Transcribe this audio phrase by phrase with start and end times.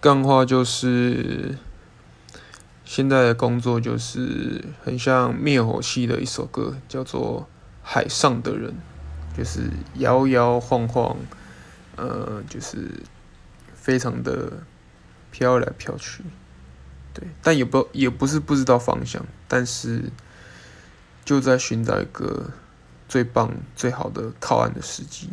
[0.00, 1.58] 干话就是，
[2.84, 7.42] 现在的工作就是很像灭火器的一首歌，叫做
[7.82, 8.72] 《海上的人》，
[9.36, 11.16] 就是摇摇晃晃，
[11.96, 12.88] 呃，就是
[13.74, 14.52] 非常的
[15.32, 16.22] 飘来飘去，
[17.12, 20.12] 对，但也不也不是不知道方向，但是
[21.24, 22.50] 就在寻找一个
[23.08, 25.30] 最棒、最好的靠岸的时机。